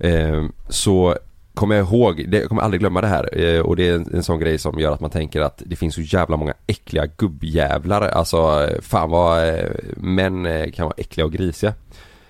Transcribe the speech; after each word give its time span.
Eh, 0.00 0.44
så 0.68 1.16
kommer 1.54 1.74
jag 1.74 1.86
ihåg, 1.86 2.24
det, 2.28 2.38
jag 2.38 2.48
kommer 2.48 2.62
aldrig 2.62 2.80
glömma 2.80 3.00
det 3.00 3.06
här 3.06 3.38
eh, 3.38 3.60
och 3.60 3.76
det 3.76 3.88
är 3.88 3.94
en, 3.94 4.14
en 4.14 4.22
sån 4.22 4.40
grej 4.40 4.58
som 4.58 4.78
gör 4.78 4.92
att 4.92 5.00
man 5.00 5.10
tänker 5.10 5.40
att 5.40 5.62
det 5.66 5.76
finns 5.76 5.94
så 5.94 6.00
jävla 6.00 6.36
många 6.36 6.54
äckliga 6.66 7.06
gubbjävlar. 7.06 8.00
Alltså 8.00 8.68
fan 8.82 9.10
vad 9.10 9.48
eh, 9.48 9.64
män 9.96 10.72
kan 10.72 10.84
vara 10.84 10.94
äckliga 10.96 11.24
och 11.24 11.32
grisiga. 11.32 11.74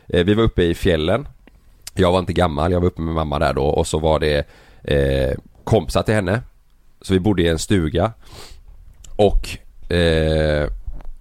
Vi 0.06 0.34
var 0.34 0.42
uppe 0.42 0.62
i 0.62 0.74
fjällen. 0.74 1.28
Jag 1.94 2.12
var 2.12 2.18
inte 2.18 2.32
gammal, 2.32 2.72
jag 2.72 2.80
var 2.80 2.86
uppe 2.86 3.02
med 3.02 3.14
mamma 3.14 3.38
där 3.38 3.52
då 3.52 3.64
och 3.64 3.86
så 3.86 3.98
var 3.98 4.20
det 4.20 4.46
eh, 4.82 5.38
kompisar 5.64 6.02
till 6.02 6.14
henne. 6.14 6.42
Så 7.02 7.12
vi 7.12 7.20
bodde 7.20 7.42
i 7.42 7.48
en 7.48 7.58
stuga. 7.58 8.12
Och 9.16 9.48
eh, 9.92 10.68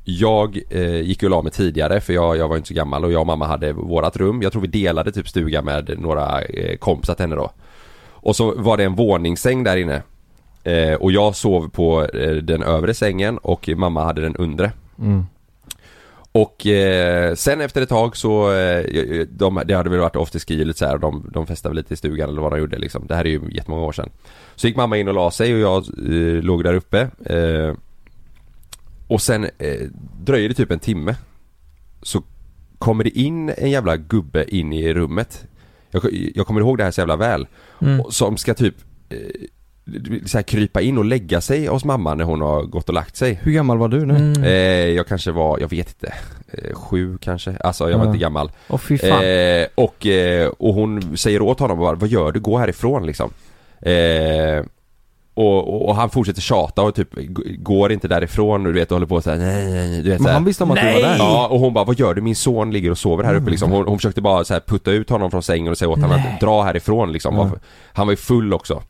jag 0.04 0.60
eh, 0.70 1.02
gick 1.02 1.24
och 1.24 1.30
la 1.30 1.42
mig 1.42 1.52
tidigare 1.52 2.02
för 2.02 2.14
jag, 2.14 2.38
jag 2.38 2.48
var 2.48 2.56
inte 2.56 2.68
så 2.68 2.74
gammal 2.74 3.06
och 3.06 3.12
jag 3.12 3.22
och 3.22 3.28
mamma 3.28 3.48
hade 3.48 3.74
vårat 3.74 4.18
rum. 4.18 4.42
Jag 4.42 4.52
tror 4.52 4.62
vi 4.62 4.68
delade 4.68 5.12
typ 5.12 5.28
stuga 5.28 5.62
med 5.62 6.00
några 6.00 6.42
eh, 6.42 6.78
kompisar 6.78 7.14
till 7.14 7.24
henne 7.24 7.36
då. 7.36 7.52
Och 8.10 8.36
så 8.36 8.54
var 8.56 8.78
det 8.78 8.84
en 8.84 8.96
våningssäng 8.96 9.64
där 9.64 9.78
inne. 9.78 10.02
Eh, 10.64 10.94
och 10.94 11.12
jag 11.12 11.36
sov 11.36 11.70
på 11.70 12.06
eh, 12.06 12.36
den 12.36 12.64
övre 12.64 12.94
sängen 12.94 13.38
och 13.38 13.70
mamma 13.76 14.04
hade 14.04 14.22
den 14.22 14.36
undre. 14.36 14.72
Mm. 15.00 15.26
Och 16.32 16.68
eh, 16.68 17.36
sen 17.36 17.62
efter 17.62 17.82
ett 17.82 17.90
tag 17.90 18.18
så, 18.18 18.54
eh, 18.54 18.86
de, 19.30 19.62
det 19.66 19.74
hade 19.74 19.90
väl 19.90 20.00
varit 20.00 20.16
afterski 20.16 20.66
lite 20.66 20.80
så 20.80 20.86
här, 20.86 20.98
de, 20.98 21.30
de 21.34 21.48
festade 21.48 21.70
väl 21.72 21.78
lite 21.78 21.94
i 21.94 21.98
stugan 21.98 22.30
eller 22.30 22.42
vad 22.42 22.52
de 22.52 22.60
gjorde 22.60 22.78
liksom. 22.78 23.08
Det 23.08 23.16
här 23.16 23.26
är 23.26 23.30
ju 23.30 23.42
jättemånga 23.52 23.86
år 23.86 23.92
sedan. 23.92 24.10
Så 24.56 24.68
gick 24.68 24.76
mamma 24.76 24.98
in 24.98 25.08
och 25.08 25.14
la 25.14 25.32
sig 25.32 25.54
och 25.54 25.60
jag 25.60 25.78
eh, 25.78 26.44
låg 26.44 26.64
där 26.64 26.74
uppe. 26.74 27.08
Och 29.10 29.22
sen 29.22 29.44
eh, 29.44 29.88
dröjer 30.22 30.50
det 30.50 30.56
typ 30.56 30.72
en 30.72 30.80
timme. 30.80 31.16
Så 32.02 32.24
kommer 32.78 33.04
det 33.04 33.20
in 33.20 33.50
en 33.58 33.70
jävla 33.72 33.98
gubbe 33.98 34.56
in 34.56 34.74
i 34.74 34.94
rummet. 34.94 35.46
Jag, 35.92 36.04
jag 36.36 36.48
kommer 36.48 36.62
ihåg 36.62 36.78
det 36.78 36.84
här 36.84 36.92
så 36.92 37.02
jävla 37.02 37.16
väl. 37.16 37.48
Mm. 37.82 38.04
Som 38.10 38.38
ska 38.38 38.54
typ 38.54 38.76
eh, 39.10 39.18
så 40.26 40.38
här 40.38 40.44
krypa 40.44 40.82
in 40.82 40.98
och 40.98 41.06
lägga 41.06 41.42
sig 41.42 41.66
hos 41.68 41.86
mamma 41.86 42.16
när 42.16 42.24
hon 42.24 42.42
har 42.42 42.64
gått 42.64 42.88
och 42.90 42.94
lagt 42.96 43.16
sig. 43.16 43.40
Hur 43.44 43.52
gammal 43.52 43.78
var 43.78 43.88
du 43.88 44.06
nu? 44.06 44.16
Mm. 44.16 44.44
Eh, 44.44 44.50
jag 44.96 45.08
kanske 45.08 45.32
var, 45.32 45.60
jag 45.60 45.70
vet 45.70 45.88
inte, 45.90 46.14
eh, 46.52 46.74
sju 46.76 47.18
kanske, 47.22 47.58
alltså 47.58 47.90
jag 47.90 47.98
var 47.98 48.06
Ja. 48.06 48.10
inte 48.12 48.20
gammal. 48.22 48.52
Åh 48.70 48.78
fy 48.78 48.98
fan. 48.98 49.24
Eh, 49.26 49.68
och, 49.76 50.06
eh, 50.06 50.48
och 50.48 50.74
hon 50.74 51.18
säger 51.18 51.42
åt 51.42 51.60
honom 51.60 51.78
bara, 51.80 51.96
vad 51.96 52.10
gör 52.10 52.32
du? 52.32 52.40
Gå 52.40 52.58
härifrån 52.58 53.06
liksom. 53.06 53.32
Och, 55.34 55.58
och, 55.58 55.90
och 55.90 55.96
han 55.96 56.10
fortsätter 56.10 56.42
tjata 56.42 56.82
och 56.82 56.96
typ 56.96 57.10
går 57.58 57.92
inte 57.92 58.08
därifrån 58.08 58.66
och 58.66 58.74
du 58.74 58.80
vet 58.80 58.92
och 58.92 58.96
håller 58.96 59.08
på 59.08 59.22
såhär 59.22 59.38
nej, 59.38 59.70
nej, 59.70 59.90
nej, 59.90 60.02
du 60.02 60.10
vet 60.10 60.22
Men 60.22 60.34
han 60.34 60.46
visste 60.46 60.64
om 60.64 60.72
att 60.72 60.78
du 60.78 60.86
var 60.86 60.92
Nej! 60.92 61.02
där? 61.02 61.18
Ja 61.18 61.48
och 61.48 61.60
hon 61.60 61.74
bara, 61.74 61.84
vad 61.86 62.00
gör 62.00 62.14
du? 62.14 62.22
Min 62.22 62.36
son 62.36 62.72
ligger 62.72 62.92
och 62.92 62.98
sover 62.98 63.24
här 63.24 63.36
uppe 63.36 63.50
liksom. 63.50 63.72
Hon, 63.72 63.88
hon 63.88 63.98
försökte 63.98 64.22
bara 64.22 64.44
så 64.44 64.54
här 64.54 64.62
putta 64.62 64.92
ut 64.92 65.10
honom 65.10 65.32
från 65.32 65.44
sängen 65.44 65.72
och 65.72 65.78
säga 65.78 65.90
åt 65.90 66.02
honom 66.02 66.22
att 66.34 66.40
dra 66.40 66.64
härifrån 66.64 67.12
liksom. 67.12 67.36
Ja. 67.36 67.52
Han 67.94 68.08
var 68.08 68.12
ju 68.12 68.18
full 68.18 68.54
också. 68.54 68.82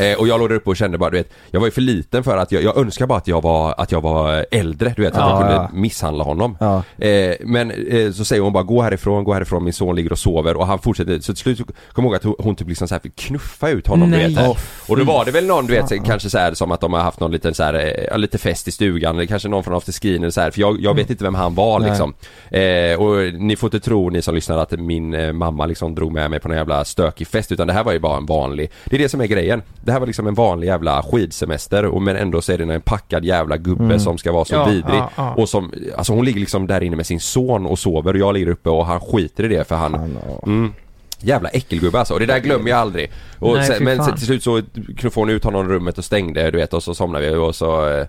Eh, 0.00 0.18
och 0.18 0.28
jag 0.28 0.40
låg 0.40 0.48
där 0.48 0.56
uppe 0.56 0.70
och 0.70 0.76
kände 0.76 0.98
bara, 0.98 1.10
du 1.10 1.16
vet, 1.16 1.30
jag 1.50 1.60
var 1.60 1.66
ju 1.66 1.70
för 1.70 1.80
liten 1.80 2.24
för 2.24 2.36
att 2.36 2.52
jag, 2.52 2.62
jag 2.62 2.76
önskar 2.76 3.06
bara 3.06 3.18
att 3.18 3.28
jag 3.28 3.42
var, 3.42 3.74
att 3.78 3.92
jag 3.92 4.00
var 4.00 4.46
äldre, 4.50 4.92
du 4.96 5.02
vet, 5.02 5.12
att 5.12 5.18
Ja, 5.18 5.40
jag 5.40 5.68
kunde 5.68 5.80
misshandla 5.82 6.24
honom. 6.24 6.56
Eh, 6.98 7.34
men 7.40 7.70
eh, 7.70 8.12
så 8.12 8.24
säger 8.24 8.42
hon 8.42 8.52
bara 8.52 8.62
gå 8.62 8.82
härifrån, 8.82 9.24
gå 9.24 9.32
härifrån, 9.34 9.64
min 9.64 9.72
son 9.72 9.96
ligger 9.96 10.12
och 10.12 10.18
sover 10.18 10.56
och 10.56 10.66
han 10.66 10.78
fortsätter, 10.78 11.20
så 11.20 11.32
till 11.34 11.42
slut 11.42 11.58
så 11.58 11.64
kom 11.64 12.04
jag 12.04 12.04
ihåg 12.04 12.14
att 12.14 12.44
hon, 12.44 12.56
typ 12.56 12.68
liksom 12.68 12.88
så 12.88 12.94
här 12.94 13.00
fick 13.00 13.16
knuffa 13.16 13.68
ut 13.68 13.86
honom 13.86 14.10
Nej. 14.10 14.28
du 14.28 14.34
vet. 14.34 14.48
Åh, 14.48 14.56
Och 14.88 14.96
då 14.96 15.04
var 15.04 15.24
det 15.24 15.30
väl 15.30 15.46
någon 15.46 15.66
du 15.66 15.72
vet, 15.74 15.88
fan. 15.88 16.02
kanske 16.04 16.30
så 16.30 16.38
här 16.38 16.54
som 16.54 16.72
att 16.72 16.80
de 16.80 16.92
har 16.92 17.00
haft 17.00 17.20
någon 17.20 17.32
liten 17.32 17.54
så 17.54 17.62
här, 17.62 18.08
eh, 18.12 18.18
lite 18.18 18.38
fest 18.38 18.68
i 18.68 18.72
stugan 18.72 19.16
eller 19.16 19.26
kanske 19.26 19.48
någon 19.48 19.64
från 19.64 19.74
afterskin 19.74 20.22
eller 20.22 20.30
så 20.30 20.40
här, 20.40 20.50
för 20.50 20.60
jag, 20.60 20.80
jag 20.80 20.94
vet 20.94 21.10
inte 21.10 21.24
vem 21.24 21.34
han 21.34 21.54
var 21.54 21.78
Nej. 21.78 21.88
liksom. 21.88 22.14
Eh, 22.50 23.00
och 23.00 23.34
ni 23.40 23.56
får 23.56 23.66
inte 23.66 23.80
tro 23.80 24.10
ni 24.10 24.22
som 24.22 24.34
lyssnar 24.34 24.58
att 24.58 24.72
min 24.72 25.14
eh, 25.14 25.32
mamma 25.32 25.66
liksom 25.66 25.94
drog 25.94 26.12
med 26.12 26.30
mig 26.30 26.40
på 26.40 26.48
någon 26.48 26.56
jävla 26.56 26.84
stökig 26.84 27.26
fest 27.26 27.52
utan 27.52 27.66
det 27.66 27.72
här 27.72 27.84
var 27.84 27.92
ju 27.92 27.98
bara 27.98 28.16
en 28.16 28.26
vanlig, 28.26 28.70
det 28.84 28.96
är 28.96 29.00
det 29.00 29.08
som 29.08 29.20
är 29.20 29.26
grejen. 29.26 29.57
Det 29.84 29.92
här 29.92 30.00
var 30.00 30.06
liksom 30.06 30.26
en 30.26 30.34
vanlig 30.34 30.66
jävla 30.66 31.02
skidsemester 31.02 31.84
och 31.86 32.02
men 32.02 32.16
ändå 32.16 32.40
så 32.42 32.52
är 32.52 32.58
det 32.58 32.74
en 32.74 32.80
packad 32.80 33.24
jävla 33.24 33.56
gubbe 33.56 33.84
Mm. 33.84 33.98
som 34.00 34.18
ska 34.18 34.32
vara 34.32 34.44
så 34.44 34.54
Ja, 34.54 34.64
vidrig. 34.64 34.94
ja, 34.98 35.10
ja. 35.16 35.34
Och 35.34 35.48
som, 35.48 35.72
alltså 35.96 36.12
hon 36.12 36.24
ligger 36.24 36.40
liksom 36.40 36.66
där 36.66 36.82
inne 36.82 36.96
med 36.96 37.06
sin 37.06 37.20
son 37.20 37.66
och 37.66 37.78
sover 37.78 38.12
och 38.14 38.18
jag 38.20 38.34
ligger 38.34 38.48
uppe 38.48 38.70
och 38.70 38.86
han 38.86 39.00
skiter 39.00 39.44
i 39.44 39.48
det 39.48 39.68
för 39.68 39.76
han. 39.76 40.16
Mm. 40.46 40.72
Jävla 41.20 41.48
äckelgubbe 41.48 41.98
alltså, 41.98 42.14
och 42.14 42.20
det 42.20 42.26
där 42.26 42.38
glömmer 42.38 42.70
jag 42.70 42.78
aldrig. 42.78 43.10
Och 43.38 43.54
Nej, 43.56 43.66
sen, 43.66 43.84
men 43.84 44.04
sen, 44.04 44.16
till 44.16 44.26
slut 44.26 44.42
så 44.42 44.62
knuffade 44.96 45.20
hon 45.26 45.30
ut 45.30 45.44
honom 45.44 45.66
ur 45.66 45.70
rummet 45.74 45.98
och 45.98 46.04
stängde 46.04 46.50
du 46.50 46.58
vet 46.58 46.74
och 46.74 46.82
så 46.82 46.94
somnade 46.94 47.30
vi 47.30 47.34
och 47.36 47.54
så 47.54 48.04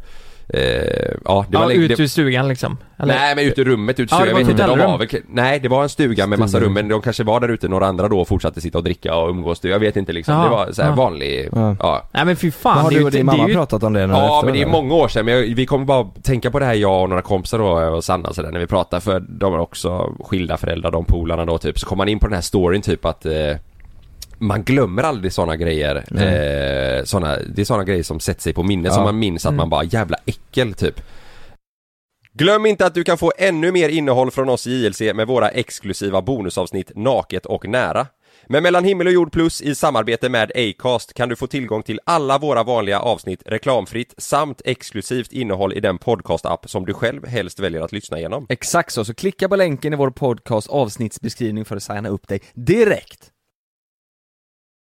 eh, 0.54 0.62
Ja 1.26 1.46
det 1.50 1.58
var 1.58 1.64
Ja, 1.64 1.68
länge- 1.68 1.82
ut 1.94 2.00
ur 2.00 2.08
stugan 2.08 2.48
liksom. 2.48 2.78
Eller? 2.98 3.14
Nej 3.14 3.36
men 3.36 3.46
ut 3.46 3.58
ur 3.60 3.66
rummet, 3.66 4.00
ut 4.00 4.12
ur 4.12 4.16
Ja, 4.16 4.18
stugan. 4.18 4.28
jag 4.28 4.36
vet 4.46 4.50
inte, 4.52 4.68
de 4.68 4.80
var 4.80 4.98
väl, 4.98 5.08
Nej 5.30 5.60
det 5.60 5.68
var 5.70 5.84
en 5.84 5.90
stuga 5.90 6.28
med 6.28 6.40
massa 6.40 6.60
rum 6.60 6.74
men 6.74 6.88
de 6.88 7.02
kanske 7.02 7.24
var 7.24 7.40
där 7.40 7.48
ute 7.50 7.68
några 7.68 7.88
andra 7.88 8.08
då 8.08 8.20
och 8.20 8.28
fortsatte 8.28 8.62
sitta 8.62 8.78
och 8.78 8.84
dricka 8.84 9.16
och 9.16 9.30
umgås. 9.30 9.64
Jag 9.64 9.80
vet 9.80 9.98
inte 9.98 10.14
liksom. 10.14 10.34
Ja, 10.36 10.44
det 10.44 10.50
var 10.50 10.72
så 10.72 10.82
här 10.82 10.90
ja. 10.90 10.96
vanlig, 10.96 11.50
Ja. 11.52 11.76
ja. 11.80 12.04
Nej 12.12 12.26
men 12.26 12.36
fy 12.36 12.48
Men 12.48 12.52
fan. 12.52 12.78
har 12.84 12.90
det 12.90 12.96
är 12.96 13.00
du 13.00 13.06
och 13.06 13.12
din 13.12 13.26
mamma 13.26 13.48
ju- 13.48 13.54
pratat 13.54 13.84
om 13.84 13.94
det 13.94 14.08
nu 14.08 14.14
Ja 14.14 14.36
efter 14.36 14.46
men 14.46 14.54
det 14.54 14.60
är 14.60 14.62
eller? 14.64 14.72
många 14.72 14.94
år 14.94 15.08
sedan 15.08 15.26
men 15.26 15.34
jag, 15.34 15.42
vi 15.56 15.66
kommer 15.66 15.86
bara 15.86 16.08
tänka 16.24 16.52
på 16.52 16.60
det 16.60 16.66
här 16.66 16.74
jag 16.74 17.02
och 17.04 17.10
några 17.10 17.22
kompisar 17.22 17.58
då 17.60 17.68
och 17.96 18.04
Sanna 18.04 18.30
och 18.30 18.36
sådär 18.36 18.52
när 18.52 18.60
vi 18.60 18.68
pratar 18.68 19.00
för 19.00 19.20
de 19.20 19.54
är 19.54 19.60
också 19.60 20.14
skilda 20.24 20.58
föräldrar 20.58 20.92
de 20.92 21.06
polarna 21.06 21.46
då 21.46 21.58
typ 21.58 21.80
så 21.80 21.86
kommer 21.86 21.98
man 21.98 22.10
in 22.10 22.20
på 22.20 22.28
den 22.28 22.34
här 22.34 22.42
storyn 22.42 22.82
typ 22.82 23.06
att 23.06 23.26
eh, 23.26 23.34
man 24.40 24.64
glömmer 24.64 25.04
aldrig 25.04 25.34
sådana 25.34 25.56
grejer. 25.56 25.96
Eh, 25.96 27.04
såna, 27.04 27.38
det 27.56 27.62
är 27.62 27.66
sådana 27.66 27.84
grejer 27.84 28.04
som 28.04 28.20
sätter 28.20 28.42
sig 28.42 28.54
på 28.54 28.64
minnet 28.64 28.86
Ja. 28.86 28.94
som 28.94 29.04
man 29.04 29.20
minns 29.20 29.46
att 29.46 29.50
Mm. 29.50 29.58
man 29.58 29.70
bara 29.70 29.84
jävla 29.84 30.18
äckel 30.26 30.74
typ. 30.74 31.02
Glöm 32.34 32.66
inte 32.66 32.86
att 32.86 32.94
du 32.94 33.04
kan 33.04 33.18
få 33.18 33.32
ännu 33.38 33.72
mer 33.72 33.90
innehåll 33.90 34.32
från 34.32 34.50
oss 34.50 34.68
i 34.68 34.72
JLC 34.84 35.02
med 35.14 35.28
våra 35.28 35.50
exklusiva 35.50 36.22
bonusavsnitt 36.22 36.92
Naket 36.96 37.46
och 37.46 37.68
nära. 37.68 38.08
Med 38.48 38.64
Mellan 38.64 38.84
himmel 38.84 39.08
och 39.08 39.14
jord 39.14 39.32
plus 39.32 39.62
i 39.62 39.76
samarbete 39.76 40.30
med 40.30 40.52
Acast 40.56 41.14
kan 41.14 41.30
du 41.30 41.36
få 41.36 41.48
tillgång 41.48 41.84
till 41.84 42.00
alla 42.04 42.38
våra 42.38 42.64
vanliga 42.64 43.00
avsnitt 43.00 43.44
reklamfritt 43.46 44.14
samt 44.18 44.62
exklusivt 44.66 45.32
innehåll 45.32 45.74
i 45.74 45.80
den 45.80 45.98
podcast-app 45.98 46.70
som 46.70 46.86
du 46.86 46.94
själv 46.94 47.28
helst 47.28 47.60
väljer 47.60 47.82
att 47.82 47.92
lyssna 47.92 48.18
igenom. 48.20 48.46
Exakt 48.50 48.92
så, 48.94 49.06
så 49.06 49.14
klicka 49.14 49.50
på 49.50 49.56
länken 49.56 49.94
i 49.94 49.96
vår 49.96 50.10
podcast 50.10 50.70
avsnittsbeskrivning 50.70 51.66
för 51.66 51.76
att 51.76 51.84
signa 51.84 52.10
upp 52.10 52.28
dig 52.28 52.42
direkt. 52.54 53.30